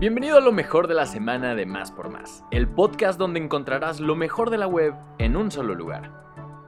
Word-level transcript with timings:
Bienvenido 0.00 0.38
a 0.38 0.40
lo 0.40 0.50
mejor 0.50 0.88
de 0.88 0.94
la 0.94 1.04
semana 1.04 1.54
de 1.54 1.66
Más 1.66 1.90
por 1.90 2.08
Más, 2.08 2.42
el 2.50 2.66
podcast 2.66 3.18
donde 3.18 3.38
encontrarás 3.38 4.00
lo 4.00 4.16
mejor 4.16 4.48
de 4.48 4.56
la 4.56 4.66
web 4.66 4.94
en 5.18 5.36
un 5.36 5.50
solo 5.50 5.74
lugar. 5.74 6.10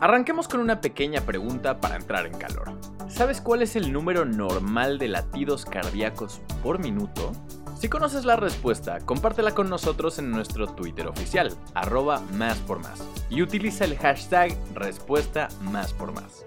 Arranquemos 0.00 0.48
con 0.48 0.58
una 0.58 0.80
pequeña 0.80 1.20
pregunta 1.20 1.78
para 1.78 1.94
entrar 1.94 2.26
en 2.26 2.36
calor. 2.36 2.76
¿Sabes 3.08 3.40
cuál 3.40 3.62
es 3.62 3.76
el 3.76 3.92
número 3.92 4.24
normal 4.24 4.98
de 4.98 5.06
latidos 5.06 5.64
cardíacos 5.64 6.42
por 6.60 6.80
minuto? 6.80 7.30
Si 7.78 7.88
conoces 7.88 8.24
la 8.24 8.34
respuesta, 8.34 8.98
compártela 8.98 9.54
con 9.54 9.70
nosotros 9.70 10.18
en 10.18 10.32
nuestro 10.32 10.66
Twitter 10.66 11.06
oficial, 11.06 11.52
arroba 11.72 12.18
más 12.32 12.58
por 12.58 12.80
más, 12.80 13.08
y 13.30 13.42
utiliza 13.42 13.84
el 13.84 13.96
hashtag 13.96 14.56
respuesta 14.74 15.46
más 15.60 15.92
por 15.92 16.10
más. 16.10 16.44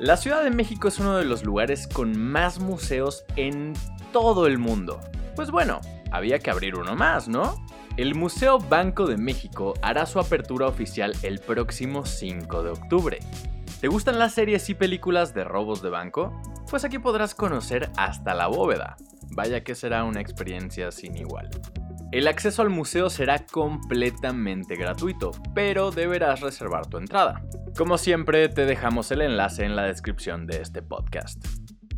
La 0.00 0.16
Ciudad 0.16 0.42
de 0.42 0.50
México 0.50 0.88
es 0.88 0.98
uno 0.98 1.16
de 1.16 1.24
los 1.24 1.44
lugares 1.44 1.86
con 1.86 2.18
más 2.18 2.58
museos 2.58 3.24
en 3.36 3.74
todo 4.12 4.48
el 4.48 4.58
mundo. 4.58 5.00
Pues 5.36 5.52
bueno, 5.52 5.80
había 6.10 6.40
que 6.40 6.50
abrir 6.50 6.74
uno 6.74 6.96
más, 6.96 7.28
¿no? 7.28 7.64
El 7.96 8.16
Museo 8.16 8.58
Banco 8.58 9.06
de 9.06 9.16
México 9.16 9.74
hará 9.82 10.04
su 10.06 10.18
apertura 10.18 10.66
oficial 10.66 11.14
el 11.22 11.38
próximo 11.38 12.04
5 12.04 12.64
de 12.64 12.70
octubre. 12.70 13.20
¿Te 13.80 13.86
gustan 13.86 14.18
las 14.18 14.34
series 14.34 14.68
y 14.68 14.74
películas 14.74 15.32
de 15.32 15.44
robos 15.44 15.80
de 15.80 15.90
banco? 15.90 16.42
Pues 16.68 16.84
aquí 16.84 16.98
podrás 16.98 17.36
conocer 17.36 17.92
hasta 17.96 18.34
la 18.34 18.48
bóveda. 18.48 18.96
Vaya 19.30 19.62
que 19.62 19.76
será 19.76 20.02
una 20.02 20.20
experiencia 20.20 20.90
sin 20.90 21.16
igual. 21.16 21.50
El 22.10 22.26
acceso 22.26 22.62
al 22.62 22.70
museo 22.70 23.10
será 23.10 23.46
completamente 23.46 24.74
gratuito, 24.74 25.30
pero 25.54 25.92
deberás 25.92 26.40
reservar 26.40 26.86
tu 26.86 26.98
entrada. 26.98 27.44
Como 27.76 27.98
siempre, 27.98 28.48
te 28.48 28.66
dejamos 28.66 29.10
el 29.10 29.20
enlace 29.20 29.64
en 29.64 29.74
la 29.74 29.82
descripción 29.82 30.46
de 30.46 30.62
este 30.62 30.80
podcast. 30.80 31.44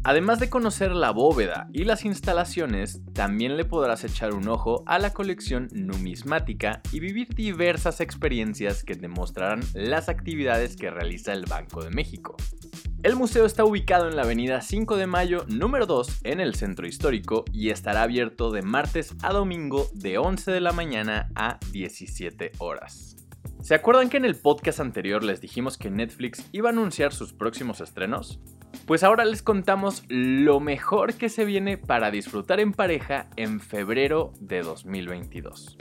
Además 0.05 0.41
de 0.41 0.49
conocer 0.49 0.93
la 0.93 1.11
bóveda 1.11 1.69
y 1.71 1.85
las 1.85 2.07
instalaciones, 2.07 3.03
también 3.13 3.59
le 3.59 3.67
podrás 3.67 4.03
echar 4.03 4.33
un 4.33 4.49
ojo 4.49 4.85
a 4.87 4.99
la 4.99 5.13
colección 5.13 5.69
numismática 5.73 6.81
y 6.93 7.01
vivir 7.01 7.29
diversas 7.35 8.01
experiencias 8.01 8.85
que 8.85 8.95
te 8.95 9.09
mostrarán 9.09 9.61
las 9.75 10.09
actividades 10.09 10.77
que 10.77 10.91
realiza 10.91 11.35
el 11.35 11.45
Banco 11.45 11.85
de 11.85 11.91
México. 11.91 12.37
El 13.03 13.17
museo 13.17 13.45
está 13.45 13.65
ubicado 13.65 14.09
en 14.09 14.17
la 14.17 14.23
avenida 14.23 14.63
5 14.63 14.97
de 14.97 15.07
Mayo 15.07 15.45
número 15.47 15.85
2 15.85 16.21
en 16.25 16.41
el 16.41 16.55
centro 16.55 16.87
histórico 16.87 17.45
y 17.53 17.69
estará 17.69 18.03
abierto 18.03 18.51
de 18.51 18.63
martes 18.63 19.15
a 19.23 19.35
domingo 19.35 19.91
de 19.93 20.17
11 20.17 20.53
de 20.53 20.61
la 20.61 20.73
mañana 20.73 21.29
a 21.35 21.59
17 21.73 22.53
horas. 22.61 23.26
¿Se 23.63 23.75
acuerdan 23.75 24.09
que 24.09 24.17
en 24.17 24.25
el 24.25 24.37
podcast 24.37 24.81
anterior 24.81 25.25
les 25.25 25.41
dijimos 25.41 25.77
que 25.77 25.91
Netflix 25.91 26.49
iba 26.53 26.69
a 26.69 26.73
anunciar 26.73 27.13
sus 27.13 27.33
próximos 27.33 27.81
estrenos? 27.81 28.39
Pues 28.87 29.03
ahora 29.03 29.25
les 29.25 29.43
contamos 29.43 30.05
lo 30.09 30.61
mejor 30.61 31.15
que 31.15 31.29
se 31.29 31.45
viene 31.45 31.77
para 31.77 32.11
disfrutar 32.11 32.61
en 32.61 32.73
pareja 32.73 33.29
en 33.37 33.61
febrero 33.61 34.33
de 34.39 34.63
2022. 34.63 35.77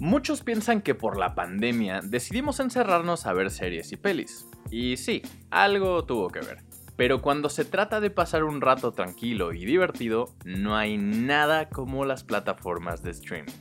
Muchos 0.00 0.42
piensan 0.42 0.82
que 0.82 0.96
por 0.96 1.16
la 1.16 1.36
pandemia 1.36 2.00
decidimos 2.02 2.58
encerrarnos 2.58 3.26
a 3.26 3.32
ver 3.32 3.50
series 3.50 3.92
y 3.92 3.96
pelis. 3.96 4.48
Y 4.70 4.96
sí, 4.96 5.22
algo 5.50 6.04
tuvo 6.04 6.28
que 6.28 6.40
ver. 6.40 6.64
Pero 6.96 7.22
cuando 7.22 7.48
se 7.48 7.64
trata 7.64 8.00
de 8.00 8.10
pasar 8.10 8.42
un 8.42 8.60
rato 8.60 8.92
tranquilo 8.92 9.52
y 9.52 9.64
divertido, 9.64 10.34
no 10.44 10.76
hay 10.76 10.98
nada 10.98 11.68
como 11.68 12.04
las 12.04 12.24
plataformas 12.24 13.02
de 13.02 13.12
streaming. 13.12 13.52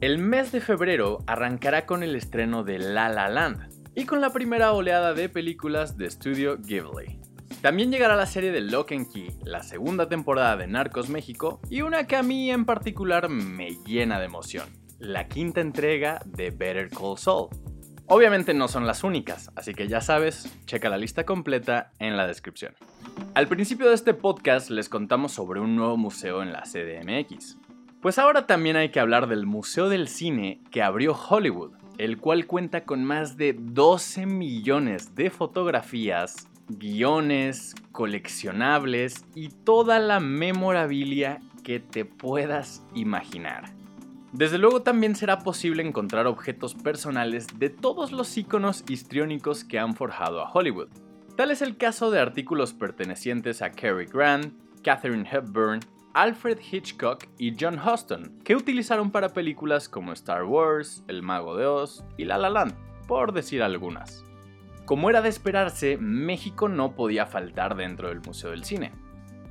El 0.00 0.18
mes 0.18 0.52
de 0.52 0.60
febrero 0.60 1.18
arrancará 1.26 1.86
con 1.86 2.02
el 2.02 2.16
estreno 2.16 2.64
de 2.64 2.78
La 2.78 3.08
La 3.08 3.28
Land 3.28 3.70
y 3.94 4.04
con 4.04 4.20
la 4.20 4.30
primera 4.30 4.72
oleada 4.72 5.14
de 5.14 5.28
películas 5.28 5.96
de 5.96 6.06
estudio 6.06 6.58
Ghibli. 6.58 7.20
También 7.60 7.92
llegará 7.92 8.16
la 8.16 8.26
serie 8.26 8.50
de 8.50 8.60
Lock 8.60 8.92
and 8.92 9.12
Key, 9.12 9.30
la 9.44 9.62
segunda 9.62 10.08
temporada 10.08 10.56
de 10.56 10.66
Narcos 10.66 11.08
México 11.08 11.60
y 11.70 11.82
una 11.82 12.06
que 12.06 12.16
a 12.16 12.22
mí 12.22 12.50
en 12.50 12.64
particular 12.64 13.28
me 13.28 13.76
llena 13.84 14.18
de 14.18 14.26
emoción 14.26 14.82
la 15.02 15.26
quinta 15.26 15.60
entrega 15.60 16.22
de 16.24 16.50
Better 16.50 16.88
Call 16.88 17.18
Saul. 17.18 17.48
Obviamente 18.06 18.54
no 18.54 18.68
son 18.68 18.86
las 18.86 19.02
únicas, 19.02 19.50
así 19.56 19.74
que 19.74 19.88
ya 19.88 20.00
sabes, 20.00 20.48
checa 20.64 20.88
la 20.88 20.96
lista 20.96 21.24
completa 21.24 21.92
en 21.98 22.16
la 22.16 22.26
descripción. 22.26 22.74
Al 23.34 23.48
principio 23.48 23.88
de 23.88 23.94
este 23.94 24.14
podcast 24.14 24.70
les 24.70 24.88
contamos 24.88 25.32
sobre 25.32 25.60
un 25.60 25.74
nuevo 25.74 25.96
museo 25.96 26.42
en 26.42 26.52
la 26.52 26.62
CDMX. 26.62 27.58
Pues 28.02 28.18
ahora 28.18 28.48
también 28.48 28.74
hay 28.74 28.88
que 28.88 28.98
hablar 28.98 29.28
del 29.28 29.46
Museo 29.46 29.88
del 29.88 30.08
Cine 30.08 30.60
que 30.72 30.82
abrió 30.82 31.14
Hollywood, 31.14 31.70
el 31.98 32.18
cual 32.18 32.48
cuenta 32.48 32.84
con 32.84 33.04
más 33.04 33.36
de 33.36 33.56
12 33.56 34.26
millones 34.26 35.14
de 35.14 35.30
fotografías, 35.30 36.48
guiones, 36.66 37.76
coleccionables 37.92 39.24
y 39.36 39.50
toda 39.50 40.00
la 40.00 40.18
memorabilia 40.18 41.38
que 41.62 41.78
te 41.78 42.04
puedas 42.04 42.84
imaginar. 42.92 43.72
Desde 44.32 44.58
luego 44.58 44.82
también 44.82 45.14
será 45.14 45.38
posible 45.38 45.86
encontrar 45.86 46.26
objetos 46.26 46.74
personales 46.74 47.46
de 47.56 47.70
todos 47.70 48.10
los 48.10 48.36
iconos 48.36 48.82
histriónicos 48.88 49.62
que 49.62 49.78
han 49.78 49.94
forjado 49.94 50.40
a 50.40 50.50
Hollywood. 50.50 50.88
Tal 51.36 51.52
es 51.52 51.62
el 51.62 51.76
caso 51.76 52.10
de 52.10 52.18
artículos 52.18 52.72
pertenecientes 52.72 53.62
a 53.62 53.70
Cary 53.70 54.06
Grant, 54.06 54.52
Katherine 54.82 55.28
Hepburn, 55.30 55.78
Alfred 56.14 56.58
Hitchcock 56.70 57.24
y 57.38 57.56
John 57.58 57.78
Huston, 57.78 58.38
que 58.44 58.54
utilizaron 58.54 59.10
para 59.10 59.32
películas 59.32 59.88
como 59.88 60.12
Star 60.12 60.44
Wars, 60.44 61.02
El 61.08 61.22
Mago 61.22 61.56
de 61.56 61.66
Oz 61.66 62.04
y 62.18 62.24
La 62.24 62.36
La 62.36 62.50
Land, 62.50 62.74
por 63.06 63.32
decir 63.32 63.62
algunas. 63.62 64.24
Como 64.84 65.08
era 65.08 65.22
de 65.22 65.30
esperarse, 65.30 65.96
México 65.96 66.68
no 66.68 66.94
podía 66.94 67.24
faltar 67.24 67.76
dentro 67.76 68.08
del 68.08 68.20
Museo 68.20 68.50
del 68.50 68.64
Cine. 68.64 68.92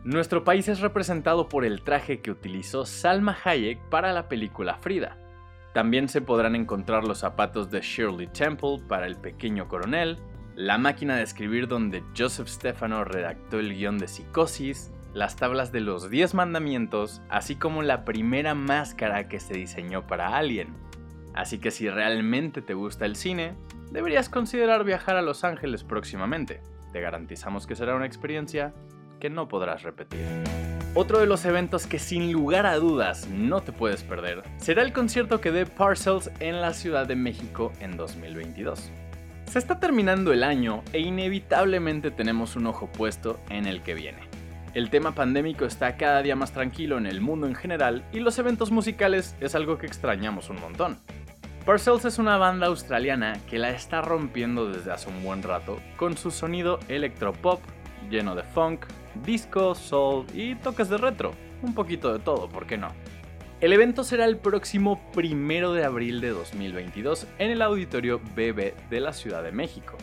Nuestro 0.03 0.44
país 0.44 0.67
es 0.67 0.81
representado 0.81 1.49
por 1.49 1.66
el 1.66 1.83
traje 1.83 2.22
que 2.22 2.31
utilizó 2.31 2.85
Salma 2.85 3.38
Hayek 3.43 3.79
para 3.89 4.13
la 4.13 4.28
película 4.28 4.75
Frida. 4.75 5.17
También 5.73 6.09
se 6.09 6.22
podrán 6.22 6.55
encontrar 6.55 7.05
los 7.05 7.19
zapatos 7.19 7.72
de 7.72 7.81
Shirley 7.81 8.28
Temple 8.28 8.81
para 8.88 9.07
El 9.07 9.16
Pequeño 9.16 9.67
Coronel, 9.67 10.17
la 10.55 10.78
máquina 10.78 11.16
de 11.16 11.23
escribir 11.23 11.67
donde 11.67 12.03
Joseph 12.16 12.47
Stefano 12.47 13.03
redactó 13.03 13.59
el 13.59 13.73
guion 13.73 13.97
de 13.97 14.07
Psicosis, 14.07 14.91
las 15.13 15.35
tablas 15.35 15.72
de 15.72 15.81
los 15.81 16.09
10 16.09 16.33
mandamientos, 16.33 17.22
así 17.29 17.55
como 17.55 17.81
la 17.81 18.05
primera 18.05 18.55
máscara 18.55 19.27
que 19.27 19.39
se 19.39 19.53
diseñó 19.53 20.07
para 20.07 20.38
Alien. 20.38 20.69
Así 21.33 21.59
que 21.59 21.72
si 21.72 21.89
realmente 21.89 22.61
te 22.61 22.73
gusta 22.73 23.05
el 23.05 23.16
cine, 23.16 23.55
deberías 23.91 24.29
considerar 24.29 24.83
viajar 24.83 25.17
a 25.17 25.22
Los 25.22 25.44
Ángeles 25.44 25.83
próximamente. 25.83 26.61
Te 26.91 27.01
garantizamos 27.01 27.67
que 27.67 27.75
será 27.75 27.95
una 27.95 28.05
experiencia 28.05 28.73
que 29.19 29.29
no 29.29 29.47
podrás 29.47 29.83
repetir. 29.83 30.19
Otro 30.94 31.19
de 31.19 31.25
los 31.25 31.45
eventos 31.45 31.88
que 31.88 31.99
sin 31.99 32.33
lugar 32.33 32.66
a 32.66 32.75
dudas 32.75 33.28
no 33.29 33.61
te 33.61 33.72
puedes 33.72 34.03
perder 34.03 34.43
será 34.57 34.81
el 34.81 34.91
concierto 34.91 35.39
que 35.39 35.51
dé 35.51 35.66
Parcels 35.66 36.29
en 36.41 36.59
la 36.59 36.73
Ciudad 36.73 37.07
de 37.07 37.16
México 37.16 37.72
en 37.79 37.95
2022. 37.95 38.91
Se 39.45 39.59
está 39.59 39.79
terminando 39.79 40.33
el 40.33 40.43
año 40.43 40.83
e 40.91 40.99
inevitablemente 40.99 42.11
tenemos 42.11 42.57
un 42.57 42.67
ojo 42.67 42.88
puesto 42.88 43.39
en 43.49 43.67
el 43.67 43.83
que 43.83 43.93
viene. 43.93 44.31
El 44.74 44.90
tema 44.90 45.14
pandémico 45.14 45.66
está 45.66 45.98
cada 45.98 46.22
día 46.22 46.38
más 46.38 46.54
tranquilo 46.54 46.98
en 46.98 47.06
el 47.06 47.20
mundo 47.20 47.46
en 47.46 47.56
general 47.56 48.06
y 48.14 48.22
los 48.22 48.40
eventos 48.40 48.72
musicales 48.72 49.36
es 49.42 49.54
algo 49.54 49.78
que 49.78 49.86
extrañamos 49.86 50.50
un 50.50 50.62
montón. 50.62 50.98
Parcels 51.66 52.06
es 52.06 52.20
una 52.20 52.38
banda 52.38 52.68
australiana 52.68 53.38
que 53.50 53.59
la 53.59 53.72
está 53.72 54.02
rompiendo 54.02 54.72
desde 54.72 54.94
hace 54.94 55.09
un 55.09 55.24
buen 55.24 55.44
rato 55.44 55.82
con 55.98 56.16
su 56.16 56.32
sonido 56.32 56.80
electropop 56.88 57.59
lleno 58.09 58.34
de 58.34 58.44
funk, 58.44 58.86
disco, 59.26 59.76
soul 59.76 60.26
y 60.34 60.56
toques 60.56 60.88
de 60.88 60.98
retro. 60.98 61.34
Un 61.62 61.74
poquito 61.74 62.14
de 62.14 62.20
todo, 62.20 62.48
¿por 62.48 62.66
qué 62.66 62.78
no? 62.78 62.88
El 63.59 63.74
evento 63.74 64.06
será 64.06 64.24
el 64.24 64.38
próximo 64.38 65.12
primero 65.12 65.74
de 65.74 65.84
abril 65.84 66.22
de 66.22 66.30
2022 66.30 67.28
en 67.40 67.52
el 67.52 67.62
Auditorio 67.62 68.20
BB 68.20 68.74
de 68.90 69.00
la 69.02 69.12
Ciudad 69.12 69.44
de 69.44 69.52
México. 69.52 69.98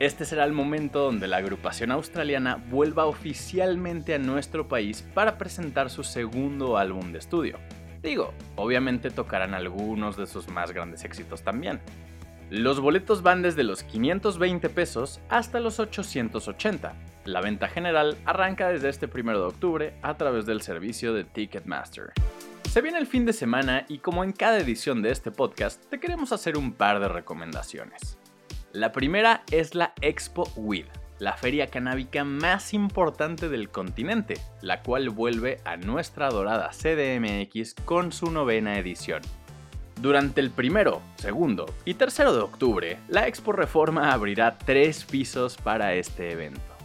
Este 0.00 0.24
será 0.24 0.44
el 0.44 0.52
momento 0.52 1.00
donde 1.00 1.28
la 1.28 1.36
agrupación 1.36 1.90
australiana 1.90 2.56
vuelva 2.70 3.04
oficialmente 3.04 4.14
a 4.14 4.18
nuestro 4.18 4.66
país 4.66 5.06
para 5.12 5.36
presentar 5.36 5.90
su 5.90 6.04
segundo 6.04 6.78
álbum 6.78 7.12
de 7.12 7.18
estudio. 7.18 7.58
Digo, 8.02 8.32
obviamente 8.56 9.10
tocarán 9.10 9.52
algunos 9.52 10.16
de 10.16 10.26
sus 10.26 10.48
más 10.48 10.72
grandes 10.72 11.04
éxitos 11.04 11.42
también. 11.42 11.80
Los 12.48 12.80
boletos 12.80 13.22
van 13.22 13.42
desde 13.42 13.62
los 13.62 13.82
520 13.82 14.70
pesos 14.70 15.20
hasta 15.28 15.60
los 15.60 15.78
880, 15.78 16.94
la 17.26 17.42
venta 17.42 17.68
general 17.68 18.16
arranca 18.24 18.70
desde 18.70 18.88
este 18.88 19.06
1 19.06 19.32
de 19.32 19.44
octubre 19.44 19.94
a 20.00 20.16
través 20.16 20.46
del 20.46 20.62
servicio 20.62 21.12
de 21.12 21.24
Ticketmaster. 21.24 22.12
Se 22.70 22.80
viene 22.80 22.98
el 22.98 23.06
fin 23.06 23.26
de 23.26 23.34
semana 23.34 23.84
y 23.86 23.98
como 23.98 24.24
en 24.24 24.32
cada 24.32 24.58
edición 24.60 25.02
de 25.02 25.10
este 25.10 25.30
podcast, 25.30 25.84
te 25.90 26.00
queremos 26.00 26.32
hacer 26.32 26.56
un 26.56 26.72
par 26.72 27.00
de 27.00 27.08
recomendaciones. 27.08 28.19
La 28.72 28.92
primera 28.92 29.42
es 29.50 29.74
la 29.74 29.94
Expo 30.00 30.48
WID, 30.54 30.84
la 31.18 31.32
feria 31.36 31.66
canábica 31.66 32.22
más 32.22 32.72
importante 32.72 33.48
del 33.48 33.68
continente, 33.68 34.34
la 34.62 34.82
cual 34.82 35.10
vuelve 35.10 35.58
a 35.64 35.76
nuestra 35.76 36.28
adorada 36.28 36.70
CDMX 36.70 37.74
con 37.84 38.12
su 38.12 38.30
novena 38.30 38.78
edición. 38.78 39.22
Durante 40.00 40.40
el 40.40 40.52
primero, 40.52 41.02
segundo 41.16 41.66
y 41.84 41.94
tercero 41.94 42.32
de 42.32 42.42
octubre, 42.42 42.98
la 43.08 43.26
Expo 43.26 43.50
Reforma 43.50 44.12
abrirá 44.12 44.56
tres 44.56 45.04
pisos 45.04 45.56
para 45.56 45.94
este 45.94 46.30
evento. 46.30 46.79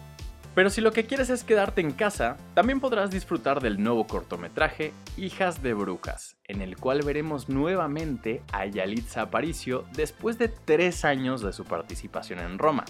Pero 0.56 0.70
si 0.70 0.80
lo 0.80 0.94
que 0.94 1.06
quieres 1.06 1.30
es 1.30 1.44
quedarte 1.44 1.82
en 1.82 1.92
casa, 1.92 2.38
también 2.54 2.80
podrás 2.80 3.12
disfrutar 3.12 3.62
del 3.62 3.84
nuevo 3.84 4.08
cortometraje 4.08 4.94
Hijas 5.18 5.62
de 5.62 5.74
Brujas, 5.74 6.38
en 6.46 6.62
el 6.62 6.78
cual 6.78 7.02
veremos 7.02 7.50
nuevamente 7.50 8.42
a 8.54 8.66
Yalitza 8.66 9.24
Aparicio 9.24 9.84
después 9.98 10.38
de 10.38 10.48
tres 10.48 11.04
años 11.04 11.42
de 11.42 11.52
su 11.52 11.66
participación 11.66 12.40
en 12.40 12.58
Roma. 12.58 12.86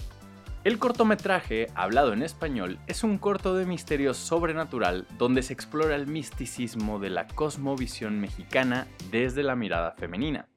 El 0.64 0.78
cortometraje, 0.78 1.68
hablado 1.74 2.14
en 2.14 2.22
español, 2.22 2.80
es 2.86 3.04
un 3.04 3.18
corto 3.18 3.56
de 3.56 3.66
misterio 3.66 4.14
sobrenatural 4.14 5.08
donde 5.18 5.42
se 5.42 5.54
explora 5.54 5.96
el 5.96 6.06
misticismo 6.06 7.00
de 7.00 7.10
la 7.10 7.28
cosmovisión 7.28 8.20
mexicana 8.20 8.88
desde 9.12 9.42
la 9.42 9.56
mirada 9.56 9.92
femenina. 9.92 10.48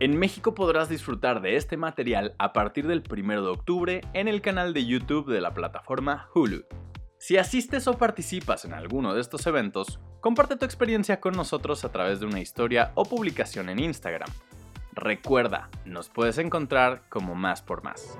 En 0.00 0.16
México 0.16 0.54
podrás 0.54 0.88
disfrutar 0.88 1.42
de 1.42 1.56
este 1.56 1.76
material 1.76 2.36
a 2.38 2.52
partir 2.52 2.86
del 2.86 3.02
1 3.10 3.42
de 3.42 3.48
octubre 3.48 4.00
en 4.12 4.28
el 4.28 4.40
canal 4.40 4.72
de 4.72 4.86
YouTube 4.86 5.28
de 5.28 5.40
la 5.40 5.54
plataforma 5.54 6.28
Hulu. 6.32 6.64
Si 7.18 7.36
asistes 7.36 7.88
o 7.88 7.94
participas 7.94 8.64
en 8.64 8.74
alguno 8.74 9.12
de 9.12 9.20
estos 9.20 9.44
eventos, 9.48 9.98
comparte 10.20 10.54
tu 10.54 10.64
experiencia 10.64 11.18
con 11.18 11.34
nosotros 11.34 11.84
a 11.84 11.90
través 11.90 12.20
de 12.20 12.26
una 12.26 12.38
historia 12.38 12.92
o 12.94 13.06
publicación 13.06 13.68
en 13.70 13.80
Instagram. 13.80 14.30
Recuerda, 14.92 15.68
nos 15.84 16.08
puedes 16.08 16.38
encontrar 16.38 17.02
como 17.08 17.34
Más 17.34 17.60
por 17.60 17.82
Más. 17.82 18.16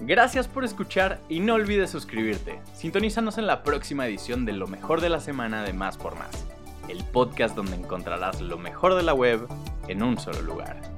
Gracias 0.00 0.48
por 0.48 0.66
escuchar 0.66 1.18
y 1.30 1.40
no 1.40 1.54
olvides 1.54 1.88
suscribirte. 1.88 2.60
Sintonízanos 2.74 3.38
en 3.38 3.46
la 3.46 3.62
próxima 3.62 4.06
edición 4.06 4.44
de 4.44 4.52
Lo 4.52 4.66
mejor 4.66 5.00
de 5.00 5.08
la 5.08 5.20
semana 5.20 5.62
de 5.62 5.72
Más 5.72 5.96
por 5.96 6.14
Más 6.18 6.43
el 6.88 7.04
podcast 7.04 7.54
donde 7.56 7.76
encontrarás 7.76 8.40
lo 8.40 8.58
mejor 8.58 8.94
de 8.94 9.02
la 9.02 9.14
web 9.14 9.46
en 9.88 10.02
un 10.02 10.18
solo 10.18 10.42
lugar. 10.42 10.93